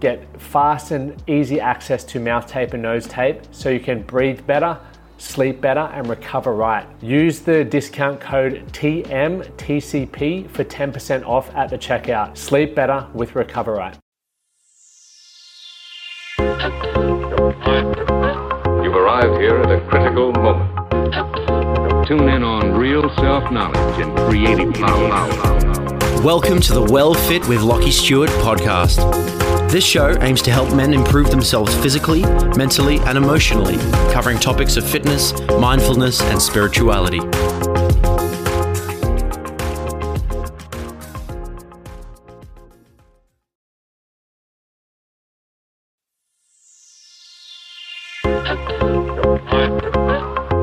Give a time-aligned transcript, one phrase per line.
[0.00, 4.46] get fast and easy access to mouth tape and nose tape so you can breathe
[4.46, 4.78] better,
[5.18, 6.86] sleep better, and recover right.
[7.02, 12.36] Use the discount code TMTCP for 10% off at the checkout.
[12.36, 13.98] Sleep better with Recover Right.
[18.82, 20.78] You've arrived here at a critical moment.
[22.06, 25.67] Tune in on real self knowledge and creative power.
[26.24, 28.98] Welcome to the Well Fit with Lachie Stuart podcast.
[29.70, 32.22] This show aims to help men improve themselves physically,
[32.56, 33.76] mentally, and emotionally,
[34.12, 37.18] covering topics of fitness, mindfulness, and spirituality.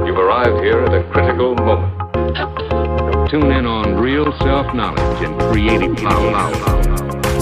[0.05, 1.94] You've arrived here at a critical moment.
[3.35, 6.31] Tune in on real self knowledge and creative power.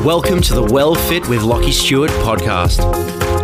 [0.04, 2.80] Welcome to the Well Fit with Lachie Stuart podcast.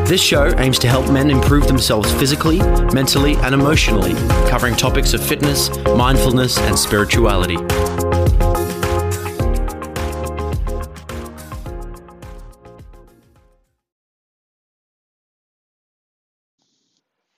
[0.08, 2.58] This show aims to help men improve themselves physically,
[2.92, 4.16] mentally, and emotionally,
[4.50, 7.58] covering topics of fitness, mindfulness, and spirituality.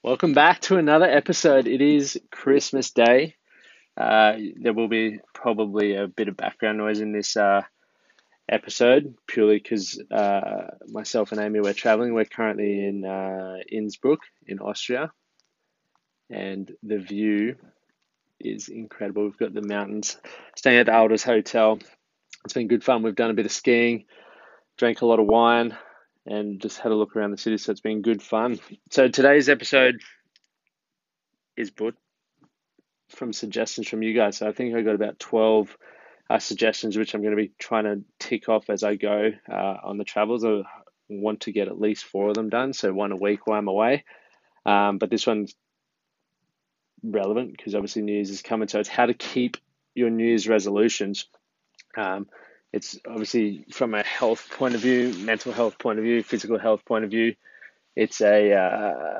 [0.02, 1.66] Welcome back to another episode.
[1.66, 3.36] It is Christmas Day.
[3.96, 7.62] Uh, there will be probably a bit of background noise in this uh,
[8.48, 12.14] episode purely because uh, myself and Amy we're traveling.
[12.14, 15.12] We're currently in uh, Innsbruck in Austria,
[16.30, 17.56] and the view
[18.40, 19.24] is incredible.
[19.24, 20.16] We've got the mountains.
[20.56, 21.78] Staying at the Adlers Hotel.
[22.44, 23.02] It's been good fun.
[23.02, 24.06] We've done a bit of skiing,
[24.76, 25.76] drank a lot of wine,
[26.26, 27.58] and just had a look around the city.
[27.58, 28.58] So it's been good fun.
[28.90, 30.00] So today's episode
[31.56, 31.98] is booked
[33.12, 34.38] from suggestions from you guys.
[34.38, 35.76] So I think I got about 12
[36.30, 39.76] uh, suggestions, which I'm going to be trying to tick off as I go uh,
[39.84, 40.44] on the travels.
[40.44, 40.62] I
[41.08, 43.68] want to get at least four of them done, so one a week while I'm
[43.68, 44.04] away.
[44.64, 45.54] Um, but this one's
[47.02, 48.68] relevant because obviously New Year's is coming.
[48.68, 49.56] So it's how to keep
[49.94, 51.26] your New Year's resolutions.
[51.96, 52.28] Um,
[52.72, 56.84] it's obviously from a health point of view, mental health point of view, physical health
[56.84, 57.34] point of view.
[57.94, 59.18] It's a uh,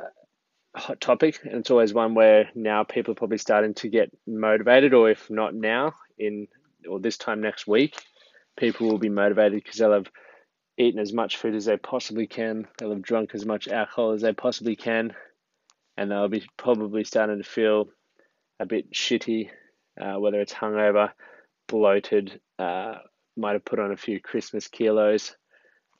[0.83, 4.93] hot topic, and it's always one where now people are probably starting to get motivated,
[4.93, 6.47] or if not now, in
[6.87, 7.95] or this time next week,
[8.57, 10.11] people will be motivated because they'll have
[10.77, 14.21] eaten as much food as they possibly can, they'll have drunk as much alcohol as
[14.21, 15.13] they possibly can,
[15.97, 17.87] and they'll be probably starting to feel
[18.59, 19.49] a bit shitty,
[19.99, 21.11] uh, whether it's hungover,
[21.67, 22.95] bloated, uh,
[23.37, 25.35] might have put on a few Christmas kilos,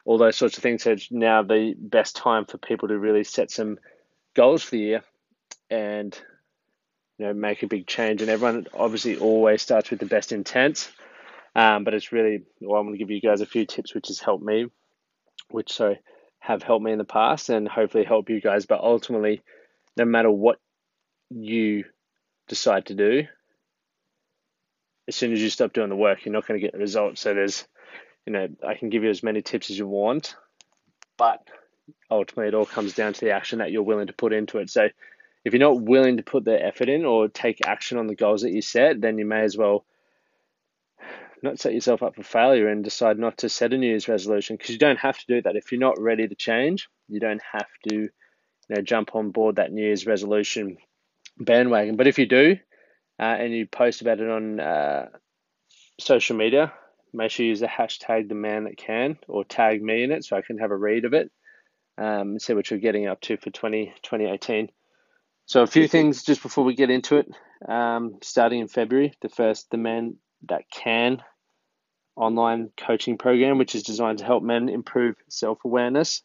[0.05, 0.83] all those sorts of things.
[0.83, 3.77] So now the best time for people to really set some
[4.33, 5.03] goals for the year
[5.69, 6.17] and
[7.17, 8.21] you know make a big change.
[8.21, 10.91] And everyone obviously always starts with the best intent,
[11.55, 14.07] um, but it's really well, I'm going to give you guys a few tips which
[14.07, 14.67] has helped me,
[15.49, 15.95] which so
[16.39, 18.65] have helped me in the past and hopefully help you guys.
[18.65, 19.41] But ultimately,
[19.95, 20.59] no matter what
[21.29, 21.85] you
[22.47, 23.27] decide to do,
[25.07, 27.21] as soon as you stop doing the work, you're not going to get the results.
[27.21, 27.65] So there's,
[28.25, 30.35] you know, I can give you as many tips as you want,
[31.17, 31.47] but
[32.09, 34.69] ultimately it all comes down to the action that you're willing to put into it.
[34.69, 34.89] So
[35.45, 38.43] if you're not willing to put the effort in or take action on the goals
[38.43, 39.85] that you set, then you may as well
[41.41, 44.55] not set yourself up for failure and decide not to set a New Year's resolution
[44.55, 45.57] because you don't have to do that.
[45.57, 48.09] If you're not ready to change, you don't have to, you
[48.69, 50.77] know, jump on board that New Year's resolution
[51.37, 51.97] bandwagon.
[51.97, 52.57] But if you do,
[53.19, 55.07] uh, and you post about it on uh,
[55.99, 56.71] social media,
[57.13, 60.23] make sure you use the hashtag the man that can or tag me in it
[60.23, 61.29] so I can have a read of it
[61.97, 64.69] um, see what you're getting up to for 20, 2018.
[65.45, 67.29] So a few things just before we get into it.
[67.67, 70.15] Um, starting in February, the first The Man
[70.47, 71.21] That Can
[72.15, 76.21] online coaching program, which is designed to help men improve self-awareness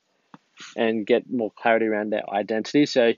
[0.76, 2.87] and get more clarity around their identity.
[2.87, 3.12] So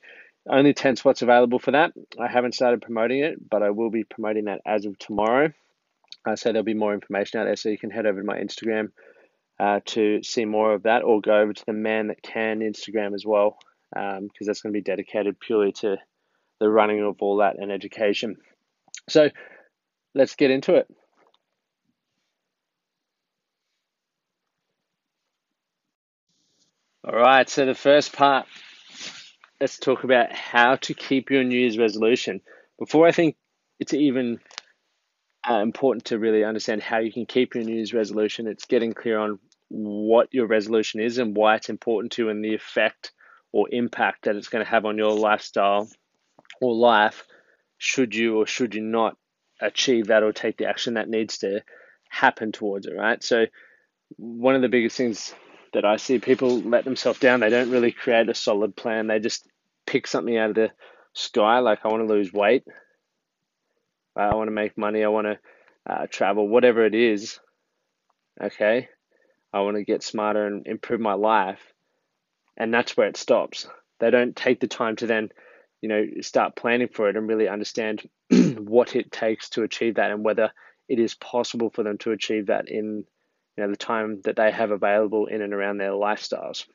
[0.49, 1.93] only 10 spots available for that.
[2.19, 5.53] I haven't started promoting it, but I will be promoting that as of tomorrow.
[6.27, 7.57] Uh, so there'll be more information out there.
[7.57, 8.91] So you can head over to my Instagram
[9.61, 13.15] uh, to see more of that or go over to the Man That Can Instagram
[13.15, 13.59] as well,
[13.93, 15.99] because um, that's going to be dedicated purely to
[16.61, 18.37] the running of all that and education.
[19.11, 19.29] So
[20.15, 20.87] let's get into it.
[27.05, 28.47] All right, so the first part,
[29.61, 32.41] let's talk about how to keep your New Year's resolution.
[32.79, 33.37] Before I think
[33.79, 34.39] it's even
[35.49, 38.93] uh, important to really understand how you can keep your New Year's resolution, it's getting
[38.93, 39.39] clear on
[39.71, 43.13] what your resolution is and why it's important to you and the effect
[43.53, 45.89] or impact that it's going to have on your lifestyle
[46.61, 47.25] or life
[47.79, 49.17] should you or should you not
[49.61, 51.63] achieve that or take the action that needs to
[52.09, 53.23] happen towards it, right?
[53.23, 53.47] So,
[54.17, 55.35] one of the biggest things
[55.73, 59.07] that I see people let themselves down, they don't really create a solid plan.
[59.07, 59.49] They just
[59.87, 60.71] pick something out of the
[61.13, 62.65] sky, like I want to lose weight,
[64.17, 65.39] I want to make money, I want to
[65.89, 67.39] uh, travel, whatever it is.
[68.43, 68.89] Okay,
[69.53, 71.61] I want to get smarter and improve my life,
[72.57, 73.67] and that's where it stops.
[73.99, 75.31] They don't take the time to then
[75.81, 80.11] you know, start planning for it and really understand what it takes to achieve that
[80.11, 80.53] and whether
[80.89, 83.05] it is possible for them to achieve that in
[83.57, 86.67] you know the time that they have available in and around their lifestyles.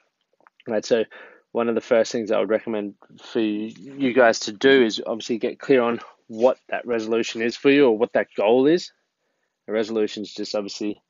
[0.67, 0.85] Right.
[0.85, 1.03] So
[1.51, 5.37] one of the first things I would recommend for you guys to do is obviously
[5.37, 8.91] get clear on what that resolution is for you or what that goal is.
[9.67, 11.01] A resolution is just obviously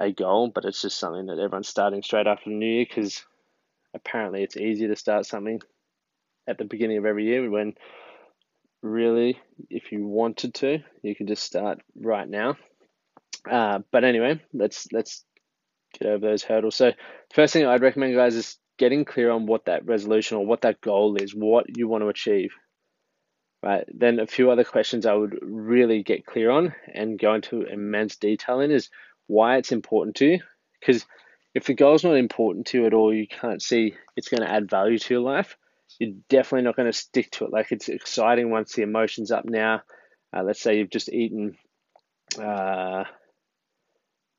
[0.00, 3.24] a goal, but it's just something that everyone's starting straight after the new year because
[3.94, 5.60] apparently it's easier to start something
[6.46, 7.74] at the beginning of every year when
[8.82, 9.38] really,
[9.70, 12.56] if you wanted to, you could just start right now.
[13.48, 15.24] Uh, but anyway, let's let's
[15.98, 16.74] get over those hurdles.
[16.74, 16.92] So
[17.34, 20.80] first thing I'd recommend, guys, is getting clear on what that resolution or what that
[20.80, 22.52] goal is, what you want to achieve.
[23.62, 23.84] Right.
[23.94, 28.16] Then a few other questions I would really get clear on and go into immense
[28.16, 28.90] detail in is
[29.26, 30.40] why it's important to you.
[30.80, 31.06] Because
[31.54, 34.50] if the goal's not important to you at all, you can't see it's going to
[34.50, 35.56] add value to your life
[35.98, 37.52] you're definitely not going to stick to it.
[37.52, 39.82] Like it's exciting once the emotion's up now.
[40.34, 41.56] Uh, let's say you've just eaten
[42.38, 43.04] uh,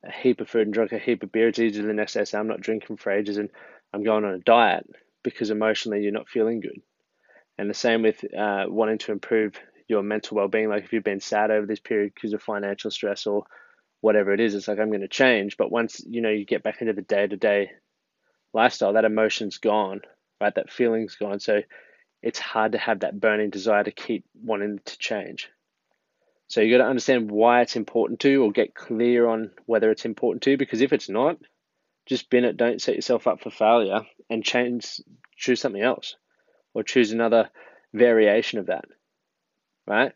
[0.04, 1.48] a heap of food and drunk a heap of beer.
[1.48, 3.50] It's easy the next day say, I'm not drinking for ages and
[3.92, 4.86] I'm going on a diet
[5.22, 6.80] because emotionally you're not feeling good.
[7.56, 9.54] And the same with uh, wanting to improve
[9.86, 10.68] your mental well being.
[10.68, 13.44] Like if you've been sad over this period because of financial stress or
[14.04, 15.56] whatever it is, it's like I'm going to change.
[15.56, 17.70] But once you know you get back into the day to day
[18.52, 20.02] lifestyle, that emotion's gone
[20.40, 20.54] right?
[20.54, 21.40] That feeling's gone.
[21.40, 21.62] So
[22.22, 25.48] it's hard to have that burning desire to keep wanting to change.
[26.48, 30.04] So you got to understand why it's important to or get clear on whether it's
[30.04, 31.38] important to because if it's not,
[32.06, 35.00] just bin it, don't set yourself up for failure and change
[35.36, 36.16] choose something else
[36.74, 37.48] or choose another
[37.94, 38.84] variation of that.
[39.86, 40.12] Right?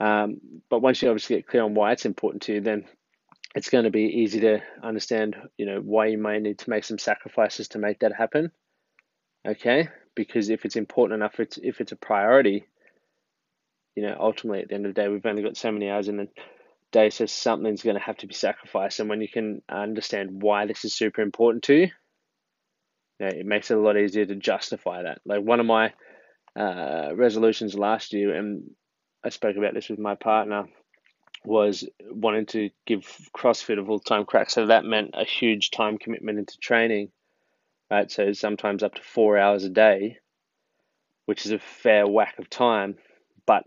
[0.00, 0.38] Um,
[0.68, 2.84] but once you obviously get clear on why it's important to you, then
[3.54, 6.84] it's going to be easy to understand, you know, why you may need to make
[6.84, 8.50] some sacrifices to make that happen
[9.46, 9.88] okay?
[10.14, 12.64] Because if it's important enough, it's, if it's a priority,
[13.94, 16.08] you know, ultimately at the end of the day, we've only got so many hours
[16.08, 16.28] in the
[16.92, 19.00] day, so something's going to have to be sacrificed.
[19.00, 21.88] And when you can understand why this is super important to you,
[23.20, 25.20] you know, it makes it a lot easier to justify that.
[25.24, 25.92] Like one of my
[26.58, 28.70] uh, resolutions last year, and
[29.24, 30.64] I spoke about this with my partner,
[31.44, 33.02] was wanting to give
[33.36, 34.50] CrossFit a full time crack.
[34.50, 37.10] So that meant a huge time commitment into training
[37.90, 38.10] right?
[38.10, 40.18] So sometimes up to four hours a day,
[41.26, 42.96] which is a fair whack of time.
[43.46, 43.64] But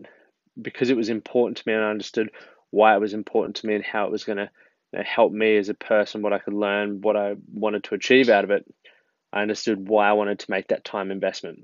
[0.60, 2.30] because it was important to me and I understood
[2.70, 4.50] why it was important to me and how it was going to
[4.92, 7.94] you know, help me as a person, what I could learn, what I wanted to
[7.94, 8.66] achieve out of it,
[9.32, 11.60] I understood why I wanted to make that time investment.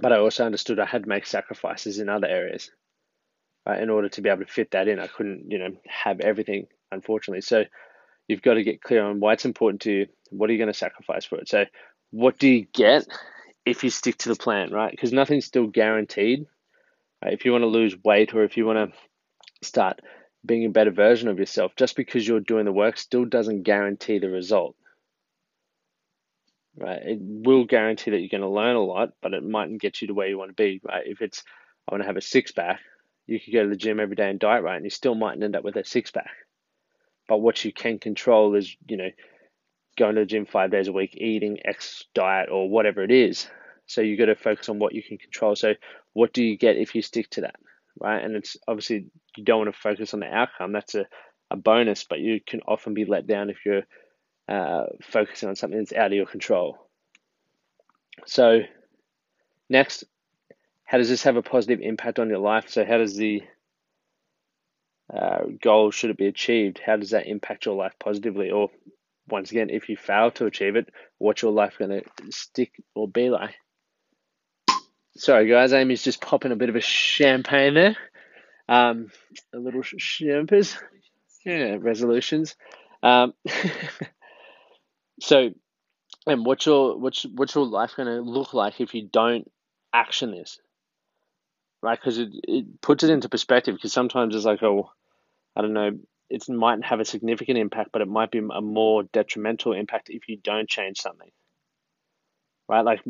[0.00, 2.70] But I also understood I had to make sacrifices in other areas
[3.68, 4.98] right, in order to be able to fit that in.
[4.98, 7.42] I couldn't, you know, have everything, unfortunately.
[7.42, 7.64] So
[8.26, 10.06] you've got to get clear on why it's important to you.
[10.30, 11.48] What are you going to sacrifice for it?
[11.48, 11.66] So,
[12.10, 13.06] what do you get
[13.66, 14.90] if you stick to the plan, right?
[14.90, 16.46] Because nothing's still guaranteed.
[17.22, 17.34] Right?
[17.34, 20.00] If you want to lose weight or if you want to start
[20.46, 24.18] being a better version of yourself, just because you're doing the work still doesn't guarantee
[24.18, 24.76] the result.
[26.76, 27.02] Right?
[27.02, 30.08] It will guarantee that you're going to learn a lot, but it mightn't get you
[30.08, 30.80] to where you want to be.
[30.82, 31.02] Right?
[31.06, 31.42] If it's
[31.86, 32.80] I want to have a six pack,
[33.28, 35.44] you could go to the gym every day and diet right, and you still mightn't
[35.44, 36.30] end up with a six pack.
[37.28, 39.10] But what you can control is, you know,
[39.98, 43.46] going to the gym five days a week, eating X diet or whatever it is.
[43.86, 45.54] So you got to focus on what you can control.
[45.54, 45.74] So
[46.14, 47.56] what do you get if you stick to that,
[48.00, 48.24] right?
[48.24, 49.06] And it's obviously
[49.36, 50.72] you don't want to focus on the outcome.
[50.72, 51.06] That's a,
[51.50, 53.84] a bonus, but you can often be let down if you're
[54.48, 56.78] uh, focusing on something that's out of your control.
[58.24, 58.60] So
[59.68, 60.04] next,
[60.88, 62.70] how does this have a positive impact on your life?
[62.70, 63.42] So how does the
[65.12, 66.80] uh, goal should it be achieved?
[66.84, 68.50] How does that impact your life positively?
[68.50, 68.70] Or
[69.28, 72.02] once again, if you fail to achieve it, what's your life going to
[72.32, 73.54] stick or be like?
[75.14, 77.96] Sorry, guys, Amy's just popping a bit of a champagne there.
[78.66, 79.10] Um,
[79.52, 80.74] a little champers,
[81.44, 82.56] yeah, resolutions.
[83.02, 83.34] Um,
[85.20, 85.50] so,
[86.26, 89.50] and what's your what's what's your life going to look like if you don't
[89.92, 90.58] action this?
[91.80, 93.76] Right, because it, it puts it into perspective.
[93.76, 94.90] Because sometimes it's like, oh,
[95.54, 95.92] I don't know,
[96.30, 100.28] it might have a significant impact, but it might be a more detrimental impact if
[100.28, 101.30] you don't change something.
[102.68, 102.84] Right?
[102.84, 103.00] Like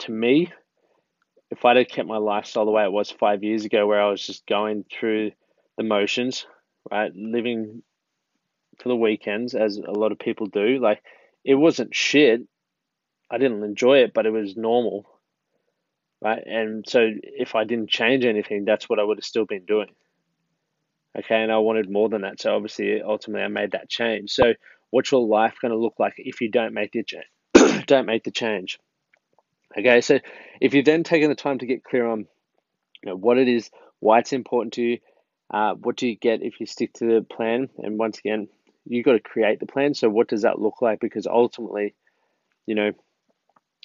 [0.00, 0.52] to me,
[1.50, 4.10] if I'd have kept my lifestyle the way it was five years ago, where I
[4.10, 5.32] was just going through
[5.76, 6.46] the motions,
[6.90, 7.82] right, living
[8.78, 11.02] for the weekends as a lot of people do, like
[11.44, 12.42] it wasn't shit.
[13.30, 15.06] I didn't enjoy it, but it was normal,
[16.20, 16.42] right?
[16.44, 19.88] And so if I didn't change anything, that's what I would have still been doing.
[21.16, 22.40] Okay, and I wanted more than that.
[22.40, 24.30] So obviously, ultimately, I made that change.
[24.30, 24.54] So,
[24.90, 27.24] what's your life going to look like if you don't make the change?
[27.86, 28.78] don't make the change.
[29.76, 30.18] Okay, so
[30.60, 32.20] if you've then taken the time to get clear on,
[33.02, 33.70] you know, what it is,
[34.00, 34.98] why it's important to you,
[35.50, 38.48] uh, what do you get if you stick to the plan, and once again,
[38.84, 39.94] you've got to create the plan.
[39.94, 41.00] So, what does that look like?
[41.00, 41.94] Because ultimately,
[42.66, 42.92] you know,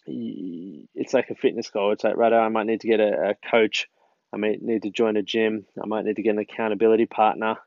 [0.06, 1.92] it's like a fitness goal.
[1.92, 3.88] It's like, right, I might need to get a, a coach
[4.34, 5.66] I might need to join a gym.
[5.82, 7.58] I might need to get an accountability partner.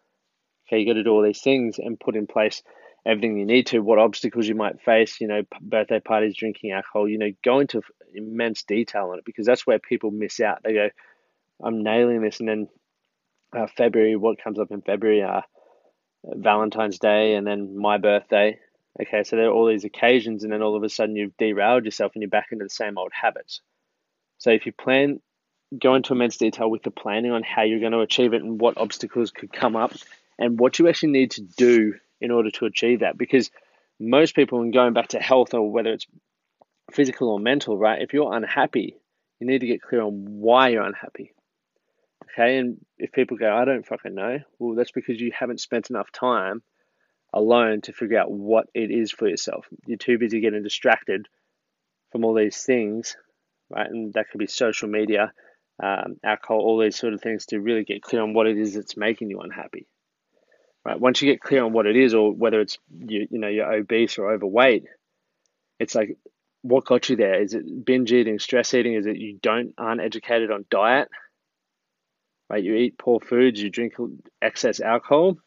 [0.66, 2.62] Okay, you got to do all these things and put in place
[3.06, 3.78] everything you need to.
[3.78, 7.82] What obstacles you might face, you know, birthday parties, drinking alcohol, you know, go into
[8.12, 10.58] immense detail on it because that's where people miss out.
[10.64, 10.88] They go,
[11.62, 12.40] I'm nailing this.
[12.40, 12.68] And then
[13.56, 15.44] uh, February, what comes up in February are
[16.24, 18.58] Valentine's Day and then my birthday.
[19.00, 21.84] Okay, so there are all these occasions, and then all of a sudden you've derailed
[21.84, 23.60] yourself and you're back into the same old habits.
[24.38, 25.20] So if you plan
[25.76, 28.60] go into immense detail with the planning on how you're going to achieve it and
[28.60, 29.92] what obstacles could come up
[30.38, 33.18] and what you actually need to do in order to achieve that.
[33.18, 33.50] Because
[33.98, 36.06] most people, and going back to health or whether it's
[36.92, 38.00] physical or mental, right?
[38.00, 38.96] If you're unhappy,
[39.40, 41.32] you need to get clear on why you're unhappy.
[42.32, 45.90] Okay, and if people go, I don't fucking know, well, that's because you haven't spent
[45.90, 46.62] enough time
[47.36, 49.66] alone to figure out what it is for yourself.
[49.86, 51.28] You're too busy getting distracted
[52.10, 53.16] from all these things,
[53.68, 53.88] right?
[53.88, 55.32] And that could be social media,
[55.82, 58.74] um, alcohol, all these sort of things to really get clear on what it is
[58.74, 59.86] that's making you unhappy.
[60.82, 60.98] Right.
[60.98, 63.70] Once you get clear on what it is, or whether it's you, you know you're
[63.70, 64.84] obese or overweight,
[65.80, 66.16] it's like
[66.62, 67.42] what got you there?
[67.42, 68.94] Is it binge eating, stress eating?
[68.94, 71.08] Is it you don't aren't educated on diet?
[72.48, 72.62] Right.
[72.62, 73.94] You eat poor foods, you drink
[74.40, 75.38] excess alcohol.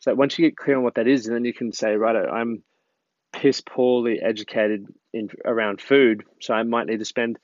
[0.00, 2.62] So once you get clear on what that is, then you can say, right, I'm
[3.32, 7.38] piss poorly educated in around food, so I might need to spend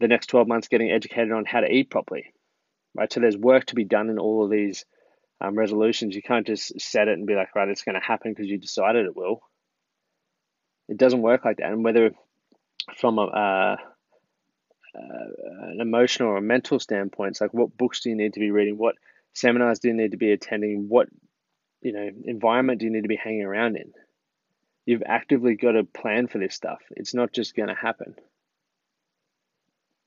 [0.00, 2.34] the next 12 months getting educated on how to eat properly,
[2.94, 3.12] right?
[3.12, 4.84] So there's work to be done in all of these
[5.40, 6.14] um, resolutions.
[6.14, 8.58] You can't just set it and be like, right, it's going to happen because you
[8.58, 9.40] decided it will.
[10.88, 11.70] It doesn't work like that.
[11.70, 12.10] And whether
[12.96, 13.76] from a, uh,
[14.94, 18.50] uh, an emotional or mental standpoint, it's like what books do you need to be
[18.50, 18.76] reading?
[18.76, 18.96] What
[19.34, 20.86] seminars do you need to be attending?
[20.88, 21.08] What
[21.82, 23.92] you know environment do you need to be hanging around in?
[24.86, 26.80] You've actively got to plan for this stuff.
[26.90, 28.16] It's not just going to happen.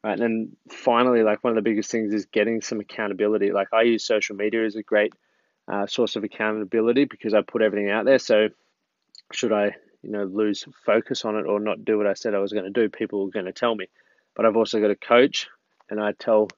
[0.04, 0.20] Right.
[0.20, 3.52] And then finally, like one of the biggest things is getting some accountability.
[3.52, 5.14] Like I use social media as a great
[5.68, 8.20] uh, source of accountability because I put everything out there.
[8.20, 8.50] So
[9.32, 12.40] should I, you know, lose focus on it or not do what I said I
[12.40, 13.88] was going to do, people are going to tell me.
[14.36, 15.48] But I've also got a coach,
[15.90, 16.50] and I tell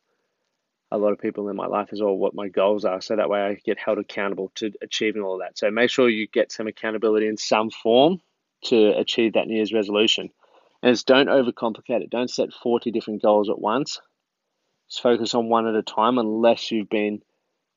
[0.91, 3.29] a lot of people in my life as well what my goals are, so that
[3.29, 5.58] way I get held accountable to achieving all of that.
[5.58, 8.22] So make sure you get some accountability in some form
[8.65, 10.29] to achieve that New Year's resolution
[10.84, 12.10] is don't overcomplicate it.
[12.10, 14.00] Don't set 40 different goals at once.
[14.89, 17.22] Just focus on one at a time unless you've been,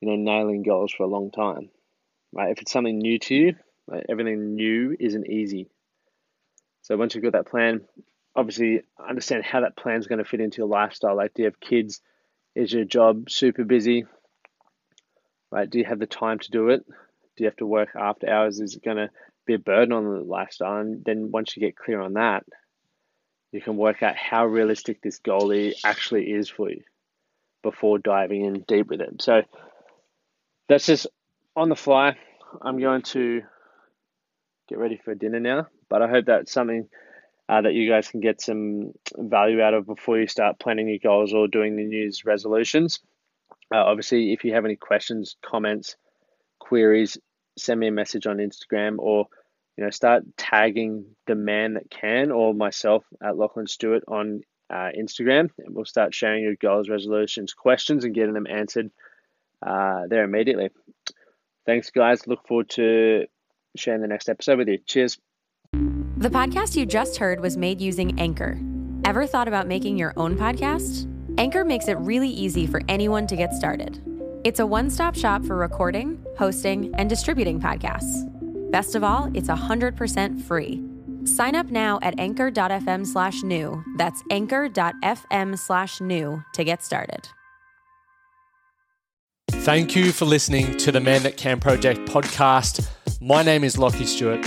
[0.01, 1.71] you know, nailing goals for a long time.
[2.33, 2.53] Right?
[2.53, 3.57] If it's something new to you,
[3.89, 5.69] right, everything new isn't easy.
[6.83, 7.83] So once you've got that plan,
[8.37, 11.17] obviously understand how that plan is going to fit into your lifestyle.
[11.17, 12.01] Like, do you have kids?
[12.55, 14.05] Is your job super busy?
[15.51, 15.69] Right?
[15.69, 16.85] Do you have the time to do it?
[16.87, 18.61] Do you have to work after hours?
[18.61, 19.11] Is it going to
[19.47, 20.81] be a burden on the lifestyle?
[20.81, 22.45] And then once you get clear on that,
[23.53, 26.83] you can work out how realistic this goalie actually is for you
[27.63, 29.21] before diving in deep with it.
[29.23, 29.43] So
[30.69, 31.07] that's just
[31.57, 32.17] on the fly.
[32.63, 33.43] I'm going to
[34.69, 36.89] get ready for dinner now, but I hope that's something
[37.51, 40.99] uh, that you guys can get some value out of before you start planning your
[41.03, 43.01] goals or doing the New Year's resolutions.
[43.75, 45.97] Uh, obviously, if you have any questions, comments,
[46.61, 47.19] queries,
[47.59, 49.27] send me a message on Instagram or
[49.77, 54.91] you know, start tagging the man that can or myself at Lachlan Stuart on uh,
[54.97, 58.91] Instagram, and we'll start sharing your goals, resolutions, questions, and getting them answered
[59.67, 60.71] uh, there immediately.
[61.67, 62.29] Thanks, guys.
[62.29, 63.27] Look forward to
[63.75, 64.79] sharing the next episode with you.
[64.87, 65.19] Cheers.
[66.21, 68.61] The podcast you just heard was made using Anchor.
[69.07, 71.11] Ever thought about making your own podcast?
[71.39, 74.03] Anchor makes it really easy for anyone to get started.
[74.45, 78.31] It's a one stop shop for recording, hosting, and distributing podcasts.
[78.71, 80.85] Best of all, it's 100% free.
[81.25, 83.83] Sign up now at anchor.fm slash new.
[83.97, 87.31] That's anchor.fm slash new to get started.
[89.51, 92.87] Thank you for listening to the Man That Can Project podcast.
[93.23, 94.47] My name is Lachie Stuart,